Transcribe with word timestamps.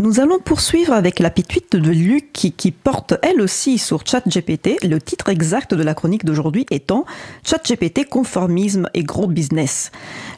Nous 0.00 0.18
allons 0.18 0.38
poursuivre 0.38 0.94
avec 0.94 1.18
la 1.18 1.28
pituite 1.28 1.76
de 1.76 1.90
Luc 1.90 2.32
qui, 2.32 2.70
porte 2.70 3.16
elle 3.20 3.42
aussi 3.42 3.76
sur 3.76 4.06
ChatGPT. 4.06 4.82
Le 4.82 4.98
titre 4.98 5.28
exact 5.28 5.74
de 5.74 5.82
la 5.82 5.92
chronique 5.92 6.24
d'aujourd'hui 6.24 6.64
étant 6.70 7.04
ChatGPT, 7.44 8.08
conformisme 8.08 8.88
et 8.94 9.04
gros 9.04 9.26
business. 9.26 9.92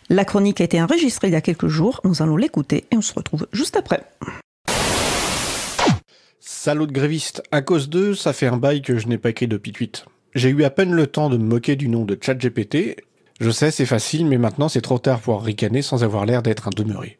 La 0.08 0.24
chronique 0.24 0.60
a 0.60 0.64
été 0.64 0.82
enregistrée 0.82 1.28
il 1.28 1.34
y 1.34 1.36
a 1.36 1.40
quelques 1.40 1.68
jours. 1.68 2.00
Nous 2.02 2.22
allons 2.22 2.36
l'écouter 2.36 2.86
et 2.90 2.96
on 2.96 3.02
se 3.02 3.14
retrouve 3.14 3.46
juste 3.52 3.76
après. 3.76 4.02
Salaud 6.40 6.86
de 6.86 6.92
gréviste, 6.92 7.44
à 7.52 7.62
cause 7.62 7.88
d'eux, 7.88 8.16
ça 8.16 8.32
fait 8.32 8.48
un 8.48 8.56
bail 8.56 8.82
que 8.82 8.98
je 8.98 9.06
n'ai 9.06 9.18
pas 9.18 9.30
écrit 9.30 9.46
de 9.46 9.58
pituite. 9.58 10.06
J'ai 10.34 10.48
eu 10.48 10.64
à 10.64 10.70
peine 10.70 10.92
le 10.92 11.06
temps 11.06 11.30
de 11.30 11.36
me 11.36 11.44
moquer 11.44 11.76
du 11.76 11.86
nom 11.86 12.04
de 12.04 12.18
ChatGPT. 12.20 12.96
Je 13.38 13.50
sais, 13.50 13.70
c'est 13.70 13.86
facile, 13.86 14.26
mais 14.26 14.38
maintenant 14.38 14.68
c'est 14.68 14.80
trop 14.80 14.98
tard 14.98 15.20
pour 15.20 15.40
ricaner 15.40 15.82
sans 15.82 16.02
avoir 16.02 16.26
l'air 16.26 16.42
d'être 16.42 16.66
un 16.66 16.72
demeuré. 16.76 17.16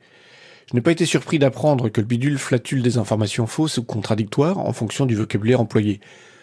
Je 0.73 0.79
n'ai 0.79 0.81
pas 0.81 0.93
été 0.93 1.05
surpris 1.05 1.39
d'apprendre 1.39 1.91
que 1.91 2.01
le 2.01 2.07
bidule 2.07 2.39
flatule 2.39 2.81
des 2.81 2.97
informations 2.97 3.47
fausses 3.47 3.77
ou 3.77 3.83
contradictoires 3.83 4.57
en 4.57 4.73
fonction 4.73 5.05
du 5.05 5.15
vocabulaire 5.15 5.61
employé. 5.61 6.01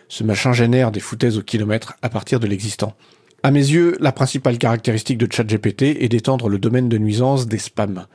Ce 0.08 0.24
machin 0.24 0.54
génère 0.54 0.92
des 0.92 1.00
foutaises 1.00 1.40
au 1.40 1.42
kilomètre 1.42 1.96
à 2.04 2.10
partir 2.10 2.40
de 2.40 2.46
l'existant. 2.46 2.94
À 3.42 3.50
mes 3.50 3.60
yeux, 3.60 3.98
la 4.00 4.12
principale 4.12 4.60
caractéristique 4.60 5.18
de 5.18 5.28
ChatGPT 5.32 6.04
est 6.04 6.10
d'étendre 6.10 6.48
le 6.48 6.60
domaine 6.60 6.90
de 6.90 7.00
nuisance 7.00 7.48
des 7.48 7.58
spams. 7.58 8.06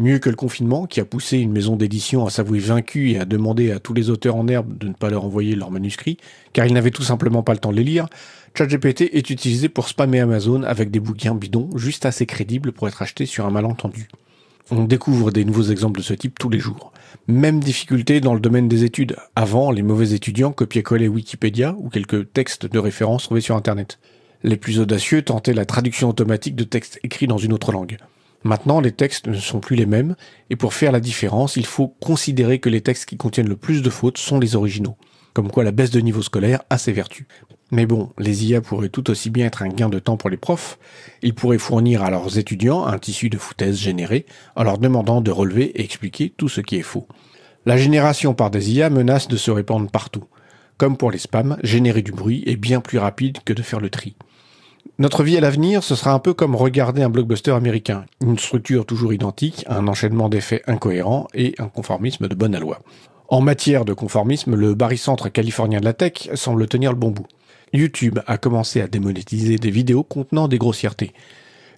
Mieux 0.00 0.18
que 0.18 0.28
le 0.28 0.34
confinement, 0.34 0.86
qui 0.86 0.98
a 0.98 1.04
poussé 1.04 1.38
une 1.38 1.52
maison 1.52 1.76
d'édition 1.76 2.26
à 2.26 2.30
s'avouer 2.30 2.58
vaincue 2.58 3.12
et 3.12 3.20
à 3.20 3.24
demander 3.24 3.70
à 3.70 3.78
tous 3.78 3.94
les 3.94 4.10
auteurs 4.10 4.34
en 4.34 4.48
herbe 4.48 4.76
de 4.76 4.88
ne 4.88 4.92
pas 4.94 5.08
leur 5.08 5.24
envoyer 5.24 5.54
leurs 5.54 5.70
manuscrits, 5.70 6.16
car 6.52 6.66
ils 6.66 6.74
n'avaient 6.74 6.90
tout 6.90 7.04
simplement 7.04 7.44
pas 7.44 7.52
le 7.52 7.60
temps 7.60 7.70
de 7.70 7.76
les 7.76 7.84
lire, 7.84 8.08
ChatGPT 8.58 9.02
est 9.02 9.30
utilisé 9.30 9.68
pour 9.68 9.86
spammer 9.86 10.18
Amazon 10.18 10.64
avec 10.64 10.90
des 10.90 10.98
bouquins 10.98 11.36
bidons 11.36 11.70
juste 11.76 12.06
assez 12.06 12.26
crédibles 12.26 12.72
pour 12.72 12.88
être 12.88 13.02
achetés 13.02 13.26
sur 13.26 13.46
un 13.46 13.50
malentendu. 13.50 14.08
On 14.70 14.84
découvre 14.84 15.30
des 15.30 15.44
nouveaux 15.44 15.64
exemples 15.64 16.00
de 16.00 16.04
ce 16.04 16.14
type 16.14 16.38
tous 16.38 16.48
les 16.48 16.58
jours. 16.58 16.92
Même 17.28 17.60
difficulté 17.60 18.20
dans 18.22 18.32
le 18.32 18.40
domaine 18.40 18.66
des 18.66 18.84
études. 18.84 19.16
Avant, 19.36 19.70
les 19.70 19.82
mauvais 19.82 20.12
étudiants 20.12 20.52
copiaient-collaient 20.52 21.08
Wikipédia 21.08 21.74
ou 21.78 21.90
quelques 21.90 22.32
textes 22.32 22.64
de 22.64 22.78
référence 22.78 23.24
trouvés 23.24 23.42
sur 23.42 23.56
Internet. 23.56 23.98
Les 24.42 24.56
plus 24.56 24.80
audacieux 24.80 25.20
tentaient 25.20 25.52
la 25.52 25.66
traduction 25.66 26.08
automatique 26.08 26.56
de 26.56 26.64
textes 26.64 26.98
écrits 27.02 27.26
dans 27.26 27.36
une 27.36 27.52
autre 27.52 27.72
langue. 27.72 27.98
Maintenant, 28.42 28.80
les 28.80 28.92
textes 28.92 29.26
ne 29.26 29.34
sont 29.34 29.60
plus 29.60 29.76
les 29.76 29.86
mêmes, 29.86 30.16
et 30.48 30.56
pour 30.56 30.72
faire 30.72 30.92
la 30.92 31.00
différence, 31.00 31.56
il 31.56 31.66
faut 31.66 31.88
considérer 31.88 32.58
que 32.58 32.68
les 32.68 32.80
textes 32.80 33.06
qui 33.06 33.16
contiennent 33.16 33.48
le 33.48 33.56
plus 33.56 33.82
de 33.82 33.90
fautes 33.90 34.18
sont 34.18 34.38
les 34.38 34.56
originaux. 34.56 34.96
Comme 35.34 35.50
quoi 35.50 35.64
la 35.64 35.72
baisse 35.72 35.90
de 35.90 36.00
niveau 36.00 36.22
scolaire 36.22 36.62
a 36.70 36.78
ses 36.78 36.92
vertus. 36.92 37.26
Mais 37.72 37.86
bon, 37.86 38.10
les 38.18 38.46
IA 38.46 38.60
pourraient 38.60 38.88
tout 38.88 39.10
aussi 39.10 39.30
bien 39.30 39.46
être 39.46 39.62
un 39.62 39.68
gain 39.68 39.88
de 39.88 39.98
temps 39.98 40.16
pour 40.16 40.30
les 40.30 40.36
profs. 40.36 40.78
Ils 41.22 41.34
pourraient 41.34 41.58
fournir 41.58 42.04
à 42.04 42.10
leurs 42.10 42.38
étudiants 42.38 42.86
un 42.86 42.98
tissu 42.98 43.30
de 43.30 43.36
foutaise 43.36 43.76
généré 43.76 44.26
en 44.54 44.62
leur 44.62 44.78
demandant 44.78 45.20
de 45.20 45.32
relever 45.32 45.64
et 45.64 45.82
expliquer 45.82 46.32
tout 46.36 46.48
ce 46.48 46.60
qui 46.60 46.76
est 46.76 46.82
faux. 46.82 47.08
La 47.66 47.76
génération 47.76 48.32
par 48.32 48.50
des 48.50 48.72
IA 48.72 48.90
menace 48.90 49.26
de 49.26 49.36
se 49.36 49.50
répandre 49.50 49.90
partout. 49.90 50.24
Comme 50.76 50.96
pour 50.96 51.10
les 51.10 51.18
spams, 51.18 51.56
générer 51.64 52.02
du 52.02 52.12
bruit 52.12 52.44
est 52.46 52.56
bien 52.56 52.80
plus 52.80 52.98
rapide 52.98 53.38
que 53.44 53.52
de 53.52 53.62
faire 53.62 53.80
le 53.80 53.90
tri. 53.90 54.16
Notre 54.98 55.24
vie 55.24 55.36
à 55.36 55.40
l'avenir, 55.40 55.82
ce 55.82 55.96
sera 55.96 56.12
un 56.12 56.20
peu 56.20 56.34
comme 56.34 56.54
regarder 56.54 57.02
un 57.02 57.08
blockbuster 57.08 57.50
américain. 57.50 58.04
Une 58.20 58.38
structure 58.38 58.86
toujours 58.86 59.12
identique, 59.12 59.64
un 59.66 59.88
enchaînement 59.88 60.28
d'effets 60.28 60.62
incohérents 60.68 61.26
et 61.34 61.56
un 61.58 61.68
conformisme 61.68 62.28
de 62.28 62.34
bonne 62.36 62.56
loi. 62.56 62.78
En 63.28 63.40
matière 63.40 63.86
de 63.86 63.94
conformisme, 63.94 64.54
le 64.54 64.74
barycentre 64.74 65.32
californien 65.32 65.80
de 65.80 65.84
la 65.84 65.94
tech 65.94 66.28
semble 66.34 66.68
tenir 66.68 66.92
le 66.92 66.98
bon 66.98 67.10
bout. 67.10 67.26
YouTube 67.72 68.18
a 68.26 68.36
commencé 68.36 68.82
à 68.82 68.86
démonétiser 68.86 69.56
des 69.56 69.70
vidéos 69.70 70.02
contenant 70.02 70.46
des 70.46 70.58
grossièretés. 70.58 71.12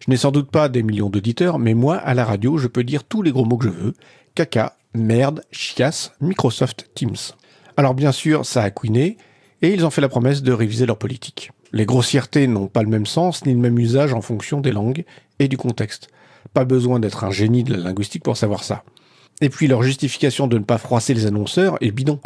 Je 0.00 0.10
n'ai 0.10 0.16
sans 0.16 0.32
doute 0.32 0.50
pas 0.50 0.68
des 0.68 0.82
millions 0.82 1.08
d'auditeurs, 1.08 1.58
mais 1.58 1.74
moi, 1.74 1.96
à 1.96 2.14
la 2.14 2.24
radio, 2.24 2.58
je 2.58 2.66
peux 2.66 2.82
dire 2.82 3.04
tous 3.04 3.22
les 3.22 3.30
gros 3.30 3.44
mots 3.44 3.56
que 3.56 3.66
je 3.66 3.70
veux. 3.70 3.94
Caca, 4.34 4.76
merde, 4.92 5.44
chiasse, 5.52 6.12
Microsoft 6.20 6.90
Teams. 6.94 7.16
Alors 7.76 7.94
bien 7.94 8.12
sûr, 8.12 8.44
ça 8.44 8.62
a 8.62 8.70
couiné, 8.70 9.16
et 9.62 9.72
ils 9.72 9.86
ont 9.86 9.90
fait 9.90 10.00
la 10.00 10.08
promesse 10.08 10.42
de 10.42 10.52
réviser 10.52 10.84
leur 10.84 10.98
politique. 10.98 11.52
Les 11.72 11.86
grossièretés 11.86 12.48
n'ont 12.48 12.66
pas 12.66 12.82
le 12.82 12.88
même 12.88 13.06
sens 13.06 13.46
ni 13.46 13.52
le 13.52 13.60
même 13.60 13.78
usage 13.78 14.12
en 14.12 14.20
fonction 14.20 14.60
des 14.60 14.72
langues 14.72 15.04
et 15.38 15.48
du 15.48 15.56
contexte. 15.56 16.08
Pas 16.54 16.64
besoin 16.64 16.98
d'être 16.98 17.24
un 17.24 17.30
génie 17.30 17.64
de 17.64 17.74
la 17.74 17.84
linguistique 17.84 18.24
pour 18.24 18.36
savoir 18.36 18.64
ça. 18.64 18.82
Et 19.40 19.50
puis 19.50 19.66
leur 19.66 19.82
justification 19.82 20.46
de 20.46 20.58
ne 20.58 20.64
pas 20.64 20.78
froisser 20.78 21.14
les 21.14 21.26
annonceurs 21.26 21.76
est 21.80 21.90
bidon. 21.90 22.20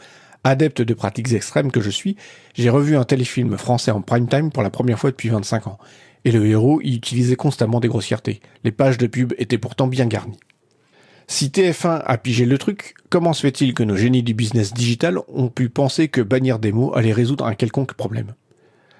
Adepte 0.45 0.81
de 0.81 0.95
pratiques 0.95 1.33
extrêmes 1.33 1.71
que 1.71 1.81
je 1.81 1.91
suis, 1.91 2.17
j'ai 2.55 2.71
revu 2.71 2.97
un 2.97 3.05
téléfilm 3.05 3.59
français 3.59 3.91
en 3.91 4.01
prime 4.01 4.29
time 4.29 4.51
pour 4.51 4.63
la 4.63 4.71
première 4.71 4.99
fois 4.99 5.11
depuis 5.11 5.29
25 5.29 5.67
ans. 5.67 5.79
Et 6.25 6.33
le 6.33 6.47
héros 6.47 6.81
y 6.83 6.97
utilisait 6.97 7.37
constamment 7.37 7.81
des 7.81 7.89
grossièretés. 7.89 8.41
Les 8.65 8.73
pages 8.73 8.99
de 8.99 9.07
pub 9.07 9.35
étaient 9.39 9.59
pourtant 9.59 9.87
bien 9.87 10.07
garnies. 10.07 10.39
Si 11.27 11.47
TF1 11.47 12.03
a 12.05 12.19
pigé 12.19 12.45
le 12.45 12.59
truc, 12.59 12.95
comment 13.09 13.33
se 13.33 13.43
fait-il 13.43 13.73
que 13.75 13.83
nos 13.85 13.97
génies 13.97 14.23
du 14.23 14.35
business 14.35 14.75
digital 14.75 15.19
ont 15.29 15.49
pu 15.49 15.69
penser 15.69 16.09
que 16.09 16.21
bannir 16.21 16.59
des 16.59 16.73
mots 16.73 16.95
allait 16.97 17.13
résoudre 17.13 17.47
un 17.47 17.55
quelconque 17.55 17.95
problème? 17.95 18.35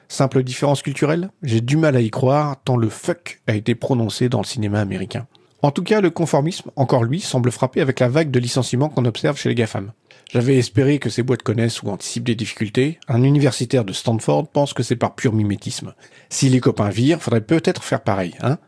Simple 0.09 0.43
différence 0.43 0.83
culturelle? 0.83 1.31
J'ai 1.43 1.61
du 1.61 1.77
mal 1.77 1.97
à 1.97 2.01
y 2.01 2.11
croire 2.11 2.61
tant 2.65 2.77
le 2.77 2.89
fuck 2.89 3.41
a 3.47 3.55
été 3.55 3.75
prononcé 3.75 4.29
dans 4.29 4.41
le 4.41 4.47
cinéma 4.47 4.81
américain. 4.81 5.27
En 5.63 5.71
tout 5.71 5.83
cas, 5.83 6.01
le 6.01 6.11
conformisme, 6.11 6.71
encore 6.77 7.05
lui, 7.05 7.21
semble 7.21 7.51
frapper 7.51 7.83
avec 7.83 8.01
la 8.01 8.09
vague 8.09 8.31
de 8.31 8.41
licenciements 8.41 8.89
qu'on 8.89 9.05
observe 9.05 9.37
chez 9.37 9.51
les 9.51 9.55
GAFAM. 9.55 9.93
J'avais 10.33 10.57
espéré 10.57 10.99
que 10.99 11.11
ces 11.11 11.23
boîtes 11.23 11.43
connaissent 11.43 11.83
ou 11.83 11.89
anticipent 11.89 12.25
des 12.25 12.35
difficultés. 12.35 12.99
Un 13.09 13.23
universitaire 13.25 13.85
de 13.85 13.93
Stanford 13.93 14.49
pense 14.49 14.73
que 14.73 14.83
c'est 14.83 14.97
par 14.97 15.15
pur 15.15 15.33
mimétisme. 15.33 15.93
Si 16.31 16.49
les 16.49 16.61
copains 16.61 16.89
virent, 16.89 17.21
faudrait 17.21 17.41
peut-être 17.41 17.83
faire 17.83 18.03
pareil, 18.03 18.35
hein 18.41 18.59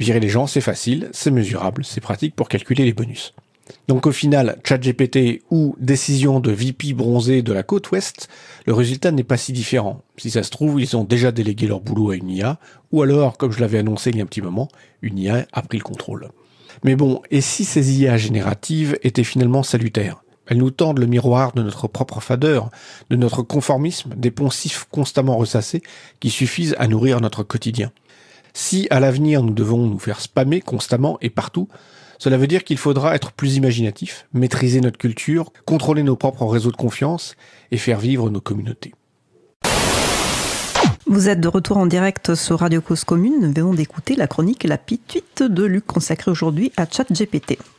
Virer 0.00 0.18
les 0.18 0.30
gens, 0.30 0.46
c'est 0.46 0.62
facile, 0.62 1.10
c'est 1.12 1.30
mesurable, 1.30 1.84
c'est 1.84 2.00
pratique 2.00 2.34
pour 2.34 2.48
calculer 2.48 2.86
les 2.86 2.94
bonus. 2.94 3.34
Donc 3.86 4.06
au 4.06 4.12
final, 4.12 4.58
ChatGPT 4.64 5.42
ou 5.50 5.76
décision 5.78 6.40
de 6.40 6.50
VP 6.50 6.94
bronzé 6.94 7.42
de 7.42 7.52
la 7.52 7.62
côte 7.62 7.90
ouest, 7.90 8.28
le 8.66 8.72
résultat 8.72 9.12
n'est 9.12 9.22
pas 9.22 9.36
si 9.36 9.52
différent. 9.52 10.02
Si 10.16 10.30
ça 10.30 10.42
se 10.42 10.50
trouve, 10.50 10.80
ils 10.80 10.96
ont 10.96 11.04
déjà 11.04 11.32
délégué 11.32 11.66
leur 11.66 11.80
boulot 11.80 12.10
à 12.10 12.16
une 12.16 12.30
IA, 12.30 12.58
ou 12.92 13.02
alors, 13.02 13.36
comme 13.36 13.52
je 13.52 13.60
l'avais 13.60 13.78
annoncé 13.78 14.10
il 14.10 14.16
y 14.16 14.20
a 14.20 14.22
un 14.24 14.26
petit 14.26 14.42
moment, 14.42 14.68
une 15.02 15.18
IA 15.18 15.46
a 15.52 15.62
pris 15.62 15.78
le 15.78 15.84
contrôle. 15.84 16.30
Mais 16.82 16.96
bon, 16.96 17.20
et 17.30 17.40
si 17.40 17.64
ces 17.64 18.00
IA 18.00 18.16
génératives 18.16 18.98
étaient 19.02 19.24
finalement 19.24 19.62
salutaires? 19.62 20.22
Elles 20.46 20.58
nous 20.58 20.70
tendent 20.70 20.98
le 20.98 21.06
miroir 21.06 21.52
de 21.52 21.62
notre 21.62 21.86
propre 21.86 22.20
fadeur, 22.20 22.70
de 23.08 23.16
notre 23.16 23.42
conformisme, 23.42 24.14
des 24.16 24.32
poncifs 24.32 24.86
constamment 24.90 25.36
ressassés 25.36 25.82
qui 26.18 26.30
suffisent 26.30 26.74
à 26.78 26.88
nourrir 26.88 27.20
notre 27.20 27.44
quotidien. 27.44 27.92
Si 28.52 28.88
à 28.90 28.98
l'avenir 28.98 29.42
nous 29.42 29.54
devons 29.54 29.86
nous 29.86 29.98
faire 29.98 30.20
spammer 30.20 30.60
constamment 30.60 31.18
et 31.20 31.30
partout, 31.30 31.68
cela 32.18 32.36
veut 32.36 32.48
dire 32.48 32.64
qu'il 32.64 32.78
faudra 32.78 33.14
être 33.14 33.32
plus 33.32 33.56
imaginatif, 33.56 34.26
maîtriser 34.34 34.80
notre 34.80 34.98
culture, 34.98 35.52
contrôler 35.64 36.02
nos 36.02 36.16
propres 36.16 36.46
réseaux 36.46 36.72
de 36.72 36.76
confiance 36.76 37.36
et 37.70 37.78
faire 37.78 38.00
vivre 38.00 38.28
nos 38.28 38.40
communautés. 38.40 38.92
Vous 41.10 41.28
êtes 41.28 41.40
de 41.40 41.48
retour 41.48 41.76
en 41.76 41.86
direct 41.86 42.36
sur 42.36 42.60
Radio 42.60 42.80
Cause 42.80 43.02
Commune. 43.02 43.40
Nous 43.40 43.52
venons 43.52 43.74
d'écouter 43.74 44.14
la 44.14 44.28
chronique 44.28 44.62
La 44.62 44.78
Pituite 44.78 45.42
de 45.42 45.64
Luc 45.64 45.84
consacrée 45.84 46.30
aujourd'hui 46.30 46.70
à 46.76 46.86
ChatGPT. 46.88 47.58